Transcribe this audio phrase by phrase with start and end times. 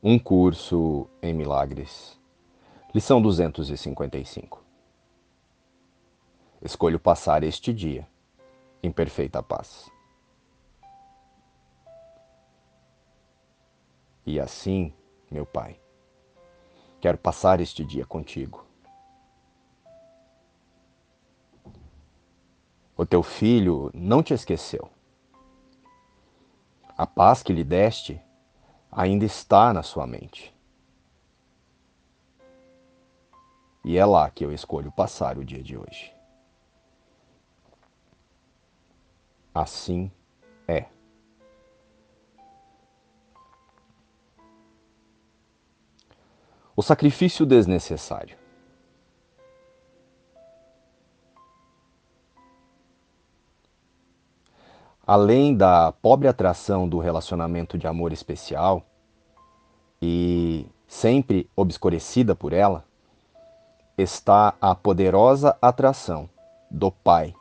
[0.00, 2.16] Um curso em milagres.
[2.94, 4.62] Lição 255.
[6.62, 8.08] Escolho passar este dia
[8.80, 9.90] em perfeita paz.
[14.24, 14.94] E assim,
[15.28, 15.80] meu Pai,
[17.00, 18.64] quero passar este dia contigo.
[22.96, 24.88] O teu filho não te esqueceu.
[26.96, 28.22] A paz que lhe deste
[28.98, 30.52] ainda está na sua mente.
[33.84, 36.12] E é lá que eu escolho passar o dia de hoje.
[39.54, 40.10] Assim
[40.66, 40.86] é.
[46.74, 48.36] O sacrifício desnecessário.
[55.08, 58.87] além da pobre atração do relacionamento de amor especial
[60.00, 62.84] e sempre obscurecida por ela,
[63.96, 66.28] está a poderosa atração
[66.70, 67.34] do Pai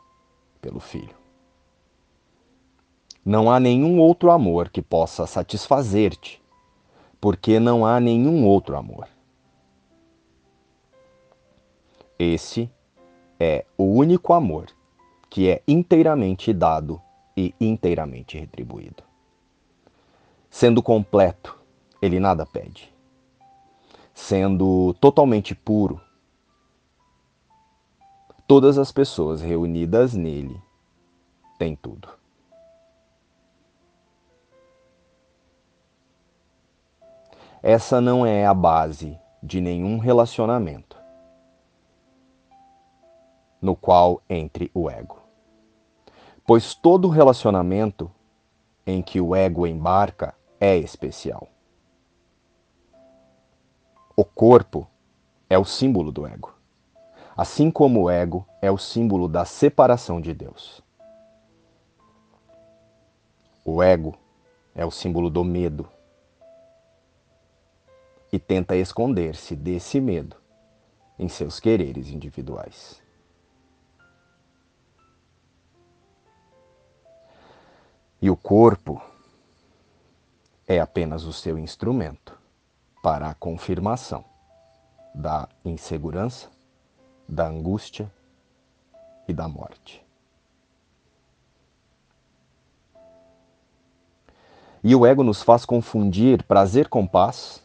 [0.59, 1.15] pelo Filho.
[3.23, 6.41] Não há nenhum outro amor que possa satisfazer-te,
[7.19, 9.07] porque não há nenhum outro amor.
[12.17, 12.69] Esse
[13.39, 14.67] é o único amor
[15.29, 17.01] que é inteiramente dado
[17.35, 19.03] e inteiramente retribuído.
[20.49, 21.55] Sendo completo,
[22.01, 22.93] ele nada pede.
[24.13, 26.01] Sendo totalmente puro,
[28.47, 30.61] todas as pessoas reunidas nele
[31.57, 32.09] têm tudo.
[37.61, 40.97] Essa não é a base de nenhum relacionamento
[43.61, 45.27] no qual entre o ego
[46.47, 48.09] pois todo relacionamento
[48.85, 51.49] em que o ego embarca é especial.
[54.19, 54.87] O corpo
[55.47, 56.51] é o símbolo do ego,
[57.37, 60.81] assim como o ego é o símbolo da separação de Deus.
[63.63, 64.17] O ego
[64.73, 65.87] é o símbolo do medo
[68.33, 70.35] e tenta esconder-se desse medo
[71.19, 72.99] em seus quereres individuais.
[78.19, 78.99] E o corpo
[80.65, 82.36] é apenas o seu instrumento
[83.07, 84.25] para a confirmação
[85.15, 86.49] da insegurança,
[87.25, 88.11] da angústia
[89.25, 90.05] e da morte.
[94.83, 97.63] E o ego nos faz confundir prazer com paz,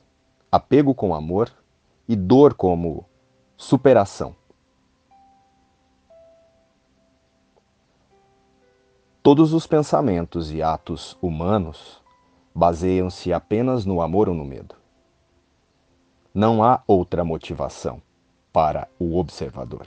[0.52, 1.52] apego com amor
[2.06, 3.04] e dor como
[3.56, 4.36] superação.
[9.20, 12.00] Todos os pensamentos e atos humanos
[12.54, 14.81] baseiam-se apenas no amor ou no medo.
[16.34, 18.00] Não há outra motivação
[18.50, 19.87] para o observador.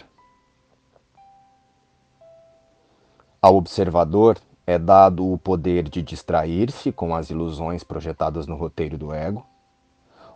[3.42, 9.12] Ao observador é dado o poder de distrair-se com as ilusões projetadas no roteiro do
[9.12, 9.44] ego,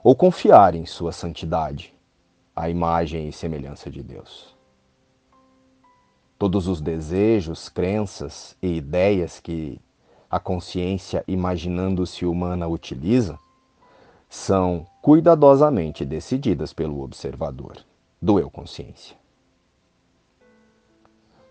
[0.03, 1.93] ou confiar em sua santidade,
[2.55, 4.55] a imagem e semelhança de Deus.
[6.39, 9.79] Todos os desejos, crenças e ideias que
[10.27, 13.37] a consciência imaginando-se humana utiliza
[14.29, 17.77] são cuidadosamente decididas pelo observador
[18.21, 19.17] do eu consciência.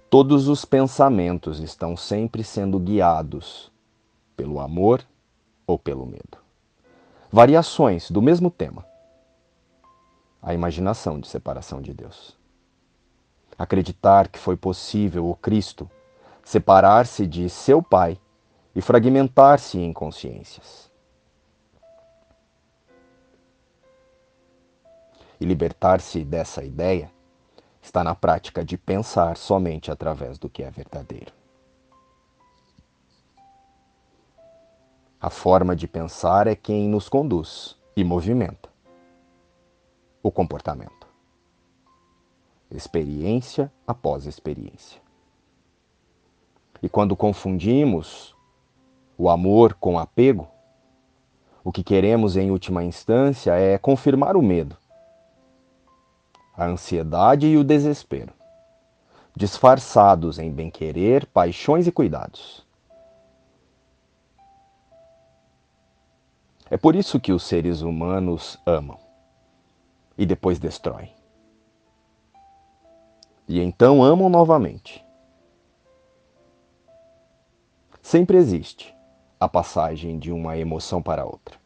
[0.08, 3.70] Todos os pensamentos estão sempre sendo guiados
[4.36, 5.04] pelo amor
[5.66, 6.38] ou pelo medo.
[7.30, 8.86] Variações do mesmo tema.
[10.40, 12.38] A imaginação de separação de Deus
[13.58, 15.90] acreditar que foi possível o Cristo
[16.44, 18.16] separar-se de seu Pai
[18.74, 20.88] e fragmentar-se em consciências.
[25.40, 27.10] E libertar-se dessa ideia
[27.80, 31.32] está na prática de pensar somente através do que é verdadeiro.
[35.20, 38.68] A forma de pensar é quem nos conduz e movimenta
[40.22, 40.98] o comportamento
[42.70, 45.00] experiência após experiência.
[46.82, 48.34] E quando confundimos
[49.16, 50.46] o amor com apego,
[51.64, 54.76] o que queremos em última instância é confirmar o medo,
[56.58, 58.34] a ansiedade e o desespero,
[59.34, 62.66] disfarçados em bem-querer, paixões e cuidados.
[66.68, 68.98] É por isso que os seres humanos amam
[70.18, 71.16] e depois destroem
[73.48, 75.04] e então amam novamente.
[78.02, 78.94] Sempre existe
[79.40, 81.58] a passagem de uma emoção para outra.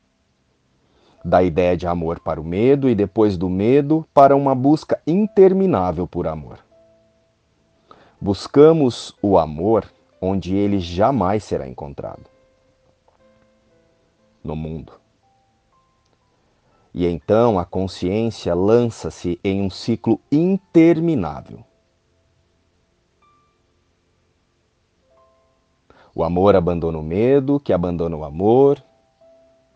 [1.25, 6.07] Da ideia de amor para o medo e depois do medo para uma busca interminável
[6.07, 6.59] por amor.
[8.21, 9.87] Buscamos o amor
[10.21, 12.31] onde ele jamais será encontrado
[14.43, 14.93] no mundo.
[16.95, 21.65] E então a consciência lança-se em um ciclo interminável.
[26.15, 28.83] O amor abandona o medo, que abandona o amor,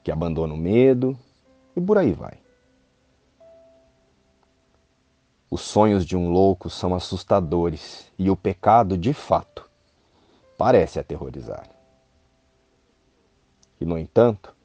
[0.05, 1.19] que abandona o medo,
[1.77, 2.39] e por aí vai.
[5.51, 9.71] Os sonhos de um louco são assustadores e o pecado, de fato,
[10.59, 11.69] parece aterrorizar.
[13.81, 14.57] E, no entanto,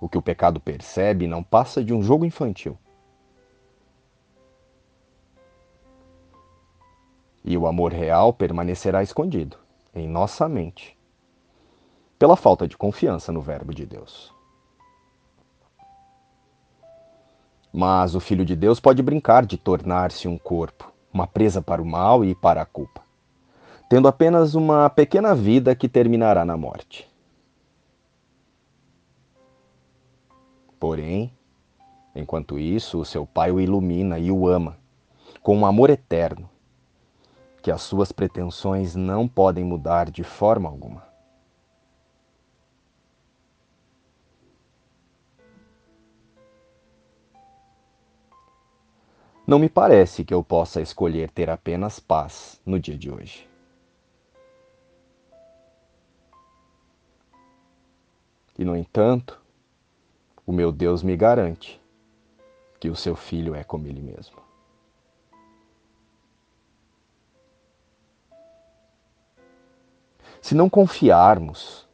[0.00, 2.76] o que o pecado percebe não passa de um jogo infantil.
[7.44, 9.58] E o amor real permanecerá escondido
[9.94, 10.95] em nossa mente,
[12.18, 14.32] pela falta de confiança no Verbo de Deus.
[17.72, 21.86] Mas o Filho de Deus pode brincar de tornar-se um corpo, uma presa para o
[21.86, 23.02] mal e para a culpa,
[23.88, 27.06] tendo apenas uma pequena vida que terminará na morte.
[30.80, 31.32] Porém,
[32.14, 34.78] enquanto isso, o seu pai o ilumina e o ama
[35.42, 36.50] com um amor eterno,
[37.62, 41.05] que as suas pretensões não podem mudar de forma alguma.
[49.46, 53.48] Não me parece que eu possa escolher ter apenas paz no dia de hoje.
[58.58, 59.40] E, no entanto,
[60.44, 61.80] o meu Deus me garante
[62.80, 64.36] que o seu filho é como ele mesmo.
[70.40, 71.86] Se não confiarmos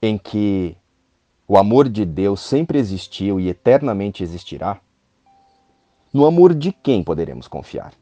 [0.00, 0.76] em que
[1.46, 4.80] o amor de Deus sempre existiu e eternamente existirá,
[6.12, 7.92] no amor de quem poderemos confiar?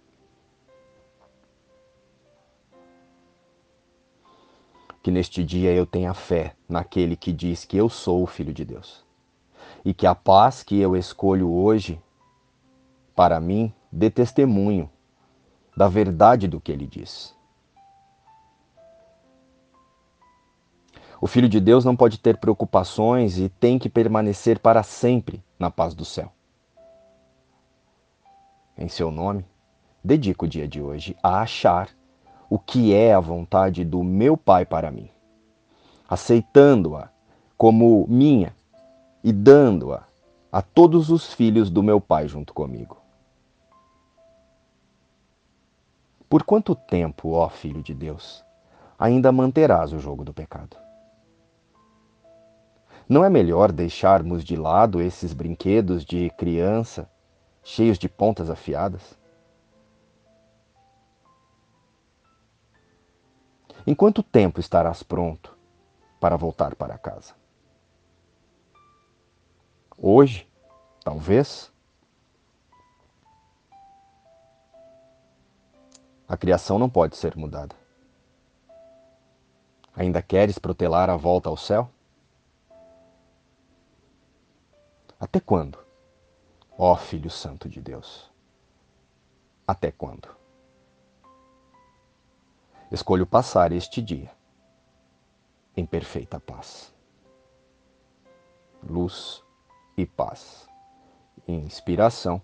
[5.04, 8.64] que neste dia eu tenha fé naquele que diz que eu sou o Filho de
[8.64, 9.04] Deus.
[9.84, 12.00] E que a paz que eu escolho hoje,
[13.14, 14.88] para mim, dê testemunho
[15.76, 17.33] da verdade do que ele diz.
[21.24, 25.70] O Filho de Deus não pode ter preocupações e tem que permanecer para sempre na
[25.70, 26.30] paz do céu.
[28.76, 29.42] Em seu nome,
[30.04, 31.88] dedico o dia de hoje a achar
[32.50, 35.08] o que é a vontade do meu Pai para mim,
[36.06, 37.08] aceitando-a
[37.56, 38.54] como minha
[39.22, 40.02] e dando-a
[40.52, 42.98] a todos os filhos do meu Pai junto comigo.
[46.28, 48.44] Por quanto tempo, ó Filho de Deus,
[48.98, 50.83] ainda manterás o jogo do pecado?
[53.08, 57.10] Não é melhor deixarmos de lado esses brinquedos de criança
[57.62, 59.18] cheios de pontas afiadas?
[63.86, 65.56] Em quanto tempo estarás pronto
[66.18, 67.34] para voltar para casa?
[69.98, 70.48] Hoje?
[71.04, 71.70] Talvez?
[76.26, 77.76] A criação não pode ser mudada.
[79.94, 81.90] Ainda queres protelar a volta ao céu?
[85.24, 85.78] Até quando?
[86.76, 88.30] Ó Filho Santo de Deus.
[89.66, 90.28] Até quando?
[92.92, 94.30] Escolho passar este dia
[95.74, 96.94] em perfeita paz.
[98.86, 99.42] Luz
[99.96, 100.68] e paz.
[101.48, 102.42] Inspiração,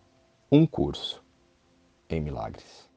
[0.51, 1.23] um curso
[2.09, 2.90] em milagres.